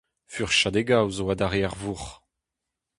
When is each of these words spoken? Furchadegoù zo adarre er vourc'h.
Furchadegoù 0.33 1.07
zo 1.17 1.25
adarre 1.33 1.61
er 1.67 1.75
vourc'h. 1.81 2.15